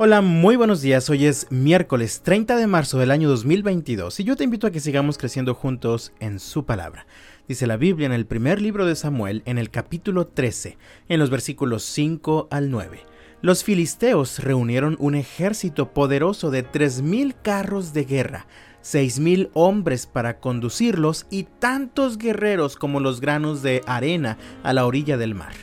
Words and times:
Hola, 0.00 0.20
muy 0.20 0.54
buenos 0.54 0.80
días. 0.80 1.10
Hoy 1.10 1.26
es 1.26 1.48
miércoles 1.50 2.20
30 2.22 2.54
de 2.54 2.68
marzo 2.68 3.00
del 3.00 3.10
año 3.10 3.28
2022 3.30 4.20
y 4.20 4.22
yo 4.22 4.36
te 4.36 4.44
invito 4.44 4.68
a 4.68 4.70
que 4.70 4.78
sigamos 4.78 5.18
creciendo 5.18 5.56
juntos 5.56 6.12
en 6.20 6.38
su 6.38 6.64
palabra. 6.64 7.08
Dice 7.48 7.66
la 7.66 7.76
Biblia 7.76 8.06
en 8.06 8.12
el 8.12 8.24
primer 8.24 8.62
libro 8.62 8.86
de 8.86 8.94
Samuel, 8.94 9.42
en 9.44 9.58
el 9.58 9.70
capítulo 9.70 10.28
13, 10.28 10.78
en 11.08 11.18
los 11.18 11.30
versículos 11.30 11.82
5 11.82 12.46
al 12.52 12.70
9. 12.70 13.00
Los 13.42 13.64
filisteos 13.64 14.38
reunieron 14.38 14.96
un 15.00 15.16
ejército 15.16 15.92
poderoso 15.92 16.52
de 16.52 16.62
tres 16.62 17.02
mil 17.02 17.34
carros 17.34 17.92
de 17.92 18.04
guerra, 18.04 18.46
seis 18.80 19.18
mil 19.18 19.50
hombres 19.52 20.06
para 20.06 20.38
conducirlos 20.38 21.26
y 21.28 21.42
tantos 21.58 22.18
guerreros 22.18 22.76
como 22.76 23.00
los 23.00 23.20
granos 23.20 23.62
de 23.62 23.82
arena 23.84 24.38
a 24.62 24.72
la 24.72 24.86
orilla 24.86 25.16
del 25.16 25.34
mar. 25.34 25.54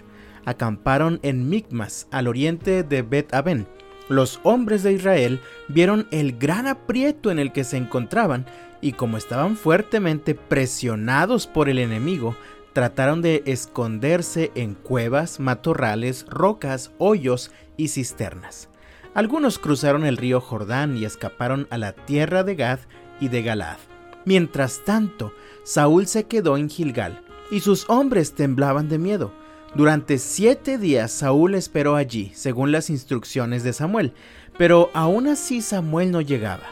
Acamparon 0.44 1.22
en 1.24 1.48
Micmas, 1.48 2.10
al 2.12 2.28
oriente 2.28 2.84
de 2.84 3.02
Bet 3.02 3.33
Aben 3.33 3.65
los 4.09 4.39
hombres 4.43 4.83
de 4.83 4.93
Israel 4.93 5.39
vieron 5.68 6.07
el 6.11 6.37
gran 6.37 6.68
aprieto 6.68 7.32
en 7.32 7.39
el 7.39 7.51
que 7.51 7.64
se 7.64 7.77
encontraban 7.77 8.45
y 8.81 8.93
como 8.93 9.18
estaban 9.18 9.55
fuertemente 9.55 10.36
presionados 10.36 11.47
por 11.47 11.69
el 11.69 11.79
enemigo, 11.79 12.36
trataron 12.73 13.21
de 13.21 13.41
esconderse 13.45 14.51
en 14.54 14.75
cuevas, 14.75 15.39
matorrales, 15.39 16.25
rocas, 16.29 16.91
hoyos 16.97 17.51
y 17.78 17.87
cisternas. 17.87 18.69
Algunos 19.14 19.59
cruzaron 19.59 20.06
el 20.06 20.17
río 20.17 20.42
Jordán 20.42 20.97
y 20.97 21.06
escaparon 21.06 21.67
a 21.69 21.78
la 21.78 21.93
tierra 21.93 22.43
de 22.43 22.56
Gad 22.56 22.79
y 23.19 23.29
de 23.29 23.43
Galad. 23.43 23.78
Mientras 24.25 24.81
tanto, 24.83 25.33
Saúl 25.64 26.06
se 26.06 26.25
quedó 26.25 26.57
en 26.57 26.69
Gilgal, 26.69 27.21
y 27.50 27.61
sus 27.61 27.89
hombres 27.89 28.33
temblaban 28.33 28.89
de 28.89 28.97
miedo 28.97 29.31
durante 29.75 30.18
siete 30.18 30.78
días 30.78 31.11
Saúl 31.11 31.54
esperó 31.56 31.96
allí, 31.96 32.31
según 32.34 32.72
las 32.72 32.89
instrucciones 32.89 33.64
de 33.64 33.73
Samuel, 33.73 34.14
pero 34.58 34.89
aún 34.94 35.28
así 35.28 35.62
Samuel 35.62 36.12
no 36.12 36.22
llegaba. 36.22 36.64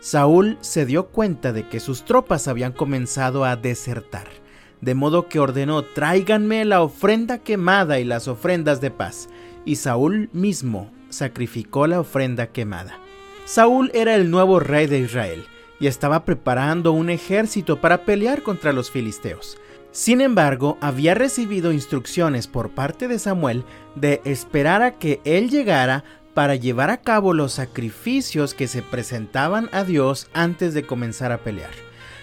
Saúl 0.00 0.58
se 0.60 0.86
dio 0.86 1.08
cuenta 1.08 1.52
de 1.52 1.68
que 1.68 1.80
sus 1.80 2.04
tropas 2.04 2.48
habían 2.48 2.72
comenzado 2.72 3.44
a 3.44 3.56
desertar, 3.56 4.28
de 4.80 4.94
modo 4.94 5.28
que 5.28 5.38
ordenó 5.38 5.84
tráiganme 5.84 6.64
la 6.64 6.82
ofrenda 6.82 7.38
quemada 7.38 8.00
y 8.00 8.04
las 8.04 8.28
ofrendas 8.28 8.80
de 8.80 8.90
paz, 8.90 9.28
y 9.64 9.76
Saúl 9.76 10.28
mismo 10.32 10.90
sacrificó 11.08 11.86
la 11.86 12.00
ofrenda 12.00 12.48
quemada. 12.48 12.98
Saúl 13.44 13.90
era 13.94 14.14
el 14.14 14.30
nuevo 14.30 14.60
rey 14.60 14.86
de 14.86 15.00
Israel, 15.00 15.44
y 15.78 15.88
estaba 15.88 16.24
preparando 16.24 16.92
un 16.92 17.10
ejército 17.10 17.80
para 17.80 18.04
pelear 18.04 18.42
contra 18.42 18.72
los 18.72 18.88
filisteos. 18.88 19.58
Sin 19.92 20.22
embargo, 20.22 20.78
había 20.80 21.14
recibido 21.14 21.70
instrucciones 21.70 22.46
por 22.46 22.70
parte 22.70 23.08
de 23.08 23.18
Samuel 23.18 23.64
de 23.94 24.22
esperar 24.24 24.80
a 24.80 24.98
que 24.98 25.20
él 25.24 25.50
llegara 25.50 26.02
para 26.32 26.56
llevar 26.56 26.88
a 26.88 27.02
cabo 27.02 27.34
los 27.34 27.52
sacrificios 27.52 28.54
que 28.54 28.68
se 28.68 28.80
presentaban 28.80 29.68
a 29.72 29.84
Dios 29.84 30.28
antes 30.32 30.72
de 30.72 30.86
comenzar 30.86 31.30
a 31.30 31.38
pelear. 31.44 31.72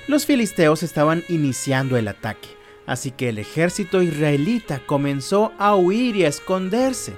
Los 0.07 0.25
filisteos 0.25 0.81
estaban 0.81 1.23
iniciando 1.29 1.95
el 1.95 2.07
ataque, 2.07 2.49
así 2.87 3.11
que 3.11 3.29
el 3.29 3.37
ejército 3.37 4.01
israelita 4.01 4.81
comenzó 4.87 5.51
a 5.59 5.75
huir 5.75 6.15
y 6.15 6.25
a 6.25 6.27
esconderse. 6.27 7.13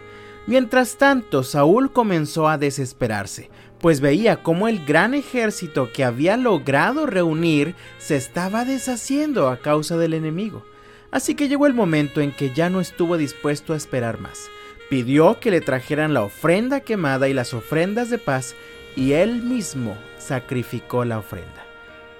Mientras 0.48 0.98
tanto, 0.98 1.44
Saúl 1.44 1.92
comenzó 1.92 2.48
a 2.48 2.58
desesperarse, 2.58 3.50
pues 3.80 4.02
veía 4.02 4.44
cómo 4.44 4.68
el 4.68 4.86
gran 4.86 5.14
ejército 5.14 5.92
que 5.94 6.04
había 6.04 6.38
logrado 6.38 7.06
reunir 7.06 7.76
se 8.00 8.16
estaba 8.16 8.66
deshaciendo 8.66 9.50
a 9.50 9.58
causa 9.58 9.98
del 9.98 10.14
enemigo. 10.14 10.64
Así 11.12 11.36
que 11.36 11.48
llegó 11.48 11.68
el 11.68 11.74
momento 11.74 12.22
en 12.22 12.32
que 12.32 12.54
ya 12.54 12.70
no 12.70 12.80
estuvo 12.80 13.18
dispuesto 13.18 13.74
a 13.74 13.78
esperar 13.78 14.20
más. 14.20 14.50
Pidió 14.90 15.40
que 15.40 15.52
le 15.52 15.62
trajeran 15.62 16.14
la 16.14 16.24
ofrenda 16.24 16.82
quemada 16.82 17.30
y 17.30 17.34
las 17.34 17.54
ofrendas 17.54 18.10
de 18.10 18.18
paz, 18.18 18.56
y 18.96 19.14
él 19.14 19.42
mismo 19.42 19.98
sacrificó 20.18 21.06
la 21.06 21.20
ofrenda. 21.20 21.66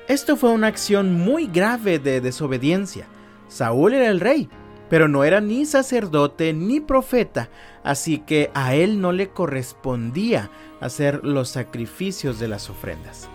Esto 0.08 0.36
fue 0.36 0.52
una 0.52 0.68
acción 0.68 1.14
muy 1.14 1.48
grave 1.48 2.00
de 2.00 2.22
desobediencia. 2.22 3.08
Saúl 3.48 3.94
era 3.94 4.10
el 4.10 4.20
rey, 4.20 4.50
pero 4.92 5.08
no 5.08 5.24
era 5.24 5.40
ni 5.40 5.66
sacerdote 5.66 6.52
ni 6.52 6.82
profeta, 6.82 7.50
así 7.82 8.18
que 8.18 8.52
a 8.54 8.76
él 8.76 9.00
no 9.00 9.14
le 9.14 9.30
correspondía 9.30 10.52
hacer 10.82 11.24
los 11.24 11.48
sacrificios 11.48 12.40
de 12.40 12.50
las 12.50 12.70
ofrendas. 12.70 13.30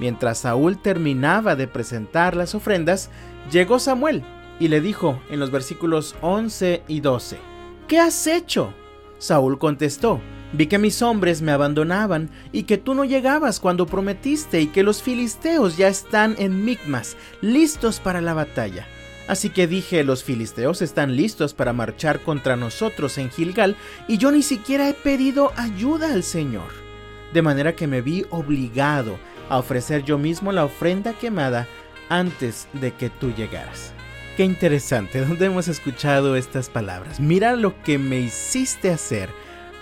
Mientras 0.00 0.38
Saúl 0.38 0.80
terminaba 0.80 1.56
de 1.56 1.68
presentar 1.68 2.34
las 2.34 2.54
ofrendas, 2.54 3.10
llegó 3.52 3.78
Samuel 3.78 4.24
y 4.58 4.68
le 4.68 4.80
dijo 4.80 5.20
en 5.28 5.40
los 5.40 5.50
versículos 5.50 6.16
11 6.22 6.84
y 6.88 7.00
12, 7.00 7.36
¿Qué 7.86 7.98
has 7.98 8.26
hecho? 8.26 8.72
Saúl 9.18 9.58
contestó, 9.58 10.22
Vi 10.54 10.68
que 10.68 10.78
mis 10.78 11.02
hombres 11.02 11.42
me 11.42 11.52
abandonaban 11.52 12.30
y 12.50 12.62
que 12.62 12.78
tú 12.78 12.94
no 12.94 13.04
llegabas 13.04 13.60
cuando 13.60 13.84
prometiste 13.84 14.62
y 14.62 14.68
que 14.68 14.82
los 14.82 15.02
filisteos 15.02 15.76
ya 15.76 15.88
están 15.88 16.34
en 16.38 16.64
Micmas, 16.64 17.18
listos 17.42 18.00
para 18.00 18.22
la 18.22 18.32
batalla. 18.32 18.86
Así 19.26 19.48
que 19.48 19.66
dije, 19.66 20.04
los 20.04 20.22
filisteos 20.22 20.82
están 20.82 21.16
listos 21.16 21.54
para 21.54 21.72
marchar 21.72 22.20
contra 22.20 22.56
nosotros 22.56 23.16
en 23.16 23.30
Gilgal, 23.30 23.76
y 24.06 24.18
yo 24.18 24.30
ni 24.30 24.42
siquiera 24.42 24.88
he 24.88 24.94
pedido 24.94 25.52
ayuda 25.56 26.12
al 26.12 26.22
Señor. 26.22 26.68
De 27.32 27.40
manera 27.40 27.74
que 27.74 27.86
me 27.86 28.02
vi 28.02 28.26
obligado 28.30 29.18
a 29.48 29.58
ofrecer 29.58 30.04
yo 30.04 30.18
mismo 30.18 30.52
la 30.52 30.64
ofrenda 30.64 31.14
quemada 31.14 31.66
antes 32.08 32.68
de 32.74 32.92
que 32.92 33.08
tú 33.08 33.32
llegaras. 33.32 33.92
Qué 34.36 34.44
interesante, 34.44 35.20
¿dónde 35.26 35.46
hemos 35.46 35.68
escuchado 35.68 36.36
estas 36.36 36.68
palabras? 36.68 37.18
Mira 37.18 37.56
lo 37.56 37.82
que 37.82 37.98
me 37.98 38.20
hiciste 38.20 38.90
hacer, 38.90 39.30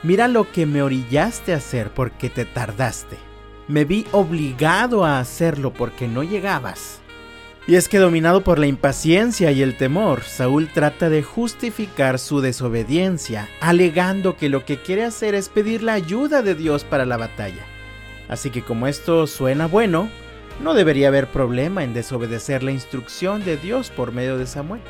mira 0.05 0.29
lo 0.29 0.51
que 0.53 0.67
me 0.67 0.83
orillaste 0.83 1.53
a 1.53 1.57
hacer 1.57 1.91
porque 1.93 2.31
te 2.31 2.45
tardaste. 2.45 3.19
Me 3.67 3.85
vi 3.85 4.07
obligado 4.13 5.05
a 5.05 5.19
hacerlo 5.19 5.73
porque 5.73 6.07
no 6.07 6.23
llegabas. 6.23 7.02
Y 7.67 7.77
es 7.77 7.89
que 7.89 7.99
dominado 7.99 8.43
por 8.43 8.59
la 8.59 8.67
impaciencia 8.67 9.53
y 9.53 9.63
el 9.63 9.77
temor, 9.77 10.23
Saúl 10.25 10.69
trata 10.69 11.09
de 11.09 11.23
justificar 11.23 12.19
su 12.19 12.41
desobediencia, 12.41 13.49
alegando 13.61 14.37
que 14.37 14.49
lo 14.49 14.65
que 14.65 14.83
quiere 14.83 15.05
hacer 15.05 15.37
es 15.37 15.49
pedir 15.49 15.85
la 15.85 15.93
ayuda 15.93 16.43
de 16.43 16.57
Dios 16.57 16.83
para 16.83 17.07
la 17.07 17.17
batalla. 17.17 17.65
Así 18.29 18.51
que 18.51 18.63
como 18.63 18.89
esto 18.89 19.29
suena 19.29 19.67
bueno, 19.67 20.11
no 20.61 20.75
debería 20.75 21.09
haber 21.09 21.29
problema 21.29 21.85
en 21.85 21.95
desobedecer 21.95 22.65
la 22.65 22.73
instrucción 22.73 23.45
de 23.45 23.57
Dios 23.57 23.91
por 23.91 24.11
medio 24.11 24.39
de 24.39 24.47
Samuel. 24.47 24.81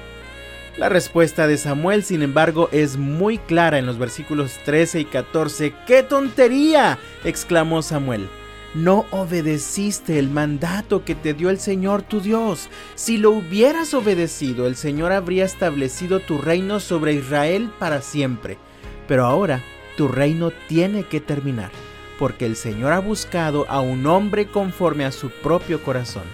La 0.78 0.88
respuesta 0.88 1.46
de 1.46 1.58
Samuel, 1.58 2.02
sin 2.02 2.22
embargo, 2.22 2.70
es 2.72 2.96
muy 2.96 3.36
clara 3.36 3.78
en 3.78 3.84
los 3.84 3.98
versículos 3.98 4.58
13 4.64 5.00
y 5.00 5.04
14. 5.04 5.74
¡Qué 5.86 6.02
tontería! 6.02 6.98
exclamó 7.22 7.82
Samuel 7.82 8.30
no 8.74 9.04
obedeciste 9.10 10.18
el 10.18 10.30
mandato 10.30 11.04
que 11.04 11.14
te 11.14 11.34
dio 11.34 11.50
el 11.50 11.58
Señor 11.58 12.02
tu 12.02 12.20
Dios. 12.20 12.68
Si 12.94 13.18
lo 13.18 13.30
hubieras 13.30 13.92
obedecido, 13.94 14.66
el 14.66 14.76
Señor 14.76 15.12
habría 15.12 15.44
establecido 15.44 16.20
tu 16.20 16.38
reino 16.38 16.80
sobre 16.80 17.14
Israel 17.14 17.70
para 17.78 18.00
siempre. 18.00 18.58
Pero 19.06 19.26
ahora 19.26 19.60
tu 19.96 20.08
reino 20.08 20.50
tiene 20.68 21.04
que 21.04 21.20
terminar, 21.20 21.70
porque 22.18 22.46
el 22.46 22.56
Señor 22.56 22.92
ha 22.92 23.00
buscado 23.00 23.66
a 23.68 23.80
un 23.80 24.06
hombre 24.06 24.46
conforme 24.46 25.04
a 25.04 25.12
su 25.12 25.30
propio 25.30 25.82
corazón. 25.82 26.24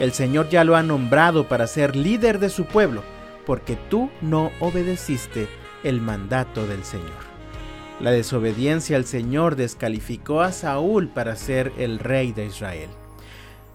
El 0.00 0.12
Señor 0.12 0.48
ya 0.48 0.64
lo 0.64 0.74
ha 0.74 0.82
nombrado 0.82 1.46
para 1.46 1.68
ser 1.68 1.94
líder 1.94 2.40
de 2.40 2.50
su 2.50 2.64
pueblo, 2.64 3.04
porque 3.46 3.76
tú 3.88 4.10
no 4.20 4.50
obedeciste 4.58 5.46
el 5.84 6.00
mandato 6.00 6.66
del 6.66 6.82
Señor. 6.82 7.33
La 8.00 8.10
desobediencia 8.10 8.96
al 8.96 9.04
Señor 9.04 9.56
descalificó 9.56 10.40
a 10.40 10.52
Saúl 10.52 11.08
para 11.08 11.36
ser 11.36 11.72
el 11.78 11.98
rey 11.98 12.32
de 12.32 12.46
Israel. 12.46 12.90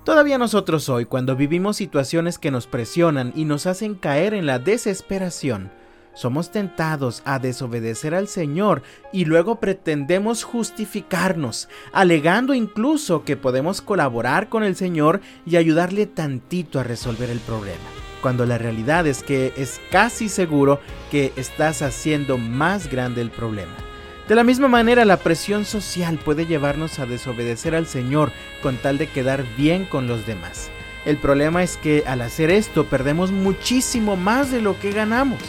Todavía 0.03 0.38
nosotros 0.38 0.90
hoy, 0.90 1.06
cuando 1.06 1.35
vivimos 1.35 1.78
situaciones 1.78 2.38
que 2.38 2.52
nos 2.52 2.68
presionan 2.68 3.31
y 3.35 3.46
nos 3.46 3.66
hacen 3.66 3.96
caer 3.96 4.34
en 4.34 4.46
la 4.46 4.59
desesperación, 4.59 5.72
somos 6.13 6.52
tentados 6.52 7.22
a 7.24 7.40
desobedecer 7.40 8.13
al 8.13 8.28
Señor 8.28 8.81
y 9.13 9.25
luego 9.25 9.60
pretendemos 9.60 10.44
justificarnos, 10.44 11.69
alegando 11.94 12.54
incluso 12.54 13.24
que 13.24 13.38
podemos 13.38 13.81
colaborar 13.81 14.50
con 14.50 14.63
el 14.63 14.75
Señor 14.75 15.22
y 15.45 15.56
ayudarle 15.56 16.07
tantito 16.07 16.80
a 16.80 16.83
resolver 16.83 17.30
el 17.30 17.39
problema, 17.39 17.77
cuando 18.22 18.45
la 18.45 18.57
realidad 18.57 19.07
es 19.07 19.24
que 19.24 19.54
es 19.56 19.80
casi 19.92 20.27
seguro 20.27 20.81
que 21.10 21.31
estás 21.38 21.81
haciendo 21.81 22.38
más 22.38 22.89
grande 22.89 23.22
el 23.22 23.31
problema. 23.31 23.88
De 24.29 24.35
la 24.35 24.43
misma 24.43 24.67
manera, 24.67 25.05
la 25.05 25.17
presión 25.17 25.65
social 25.65 26.19
puede 26.19 26.45
llevarnos 26.45 26.99
a 26.99 27.07
desobedecer 27.07 27.73
al 27.73 27.87
Señor 27.87 28.31
con 28.61 28.77
tal 28.77 28.99
de 28.99 29.07
quedar 29.07 29.43
bien 29.57 29.85
con 29.85 30.07
los 30.07 30.27
demás. 30.27 30.69
El 31.03 31.17
problema 31.17 31.63
es 31.63 31.77
que 31.77 32.03
al 32.05 32.21
hacer 32.21 32.51
esto 32.51 32.85
perdemos 32.85 33.31
muchísimo 33.31 34.17
más 34.17 34.51
de 34.51 34.61
lo 34.61 34.79
que 34.79 34.91
ganamos. 34.91 35.39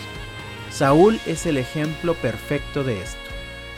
Saúl 0.71 1.21
es 1.27 1.45
el 1.45 1.59
ejemplo 1.59 2.15
perfecto 2.15 2.83
de 2.83 3.03
esto. 3.03 3.19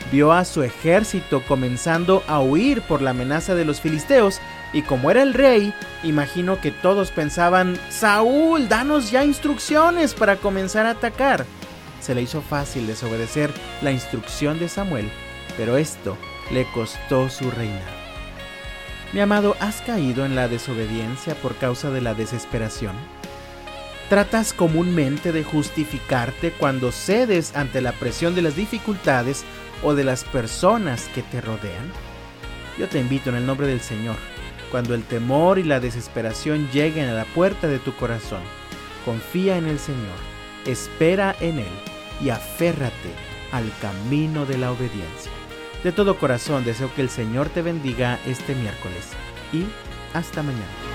Vio 0.09 0.31
a 0.31 0.45
su 0.45 0.63
ejército 0.63 1.41
comenzando 1.41 2.23
a 2.25 2.39
huir 2.39 2.81
por 2.81 3.01
la 3.01 3.09
amenaza 3.09 3.55
de 3.55 3.65
los 3.65 3.81
filisteos 3.81 4.39
y 4.71 4.83
como 4.83 5.11
era 5.11 5.21
el 5.21 5.33
rey, 5.33 5.73
imagino 6.03 6.61
que 6.61 6.71
todos 6.71 7.11
pensaban, 7.11 7.77
Saúl, 7.89 8.69
danos 8.69 9.11
ya 9.11 9.25
instrucciones 9.25 10.13
para 10.13 10.37
comenzar 10.37 10.85
a 10.85 10.91
atacar 10.91 11.45
se 12.03 12.13
le 12.13 12.21
hizo 12.21 12.41
fácil 12.41 12.85
desobedecer 12.85 13.49
la 13.81 13.91
instrucción 13.91 14.59
de 14.59 14.67
Samuel, 14.67 15.09
pero 15.55 15.77
esto 15.77 16.17
le 16.51 16.65
costó 16.73 17.29
su 17.29 17.49
reinado. 17.49 18.03
Mi 19.13 19.21
amado, 19.21 19.55
¿has 19.61 19.81
caído 19.81 20.25
en 20.25 20.35
la 20.35 20.49
desobediencia 20.49 21.33
por 21.35 21.55
causa 21.55 21.91
de 21.91 22.01
la 22.01 22.13
desesperación? 22.13 22.95
¿Tratas 24.09 24.51
comúnmente 24.51 25.31
de 25.31 25.45
justificarte 25.45 26.51
cuando 26.51 26.91
cedes 26.91 27.55
ante 27.55 27.79
la 27.79 27.93
presión 27.93 28.35
de 28.35 28.41
las 28.41 28.55
dificultades 28.55 29.45
o 29.81 29.95
de 29.95 30.03
las 30.03 30.25
personas 30.25 31.07
que 31.15 31.21
te 31.21 31.39
rodean? 31.39 31.89
Yo 32.77 32.89
te 32.89 32.99
invito 32.99 33.29
en 33.29 33.37
el 33.37 33.45
nombre 33.45 33.67
del 33.67 33.79
Señor, 33.79 34.17
cuando 34.71 34.93
el 34.93 35.03
temor 35.03 35.57
y 35.57 35.63
la 35.63 35.79
desesperación 35.79 36.69
lleguen 36.73 37.07
a 37.07 37.13
la 37.13 37.25
puerta 37.25 37.67
de 37.67 37.79
tu 37.79 37.95
corazón, 37.95 38.41
confía 39.05 39.57
en 39.57 39.67
el 39.67 39.79
Señor, 39.79 40.17
espera 40.65 41.35
en 41.39 41.59
Él 41.59 41.92
y 42.21 42.29
aférrate 42.29 43.11
al 43.51 43.71
camino 43.81 44.45
de 44.45 44.57
la 44.57 44.71
obediencia. 44.71 45.31
De 45.83 45.91
todo 45.91 46.17
corazón 46.17 46.63
deseo 46.63 46.93
que 46.95 47.01
el 47.01 47.09
Señor 47.09 47.49
te 47.49 47.61
bendiga 47.61 48.19
este 48.25 48.55
miércoles 48.55 49.09
y 49.51 49.65
hasta 50.13 50.41
mañana. 50.43 50.92